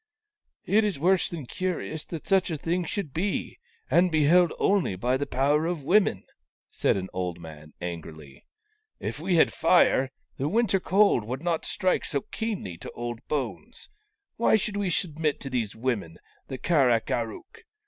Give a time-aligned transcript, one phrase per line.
[0.77, 4.95] "It is worse than curious that such a thing should be, and be held only
[4.95, 6.23] by the power of women,"
[6.71, 8.43] said an old man, angrily.
[8.99, 13.89] "If we had fire, the winter cold would not strike so keenly to old bones.
[14.37, 17.63] Why should we submit to these women, the Kar ak ar ook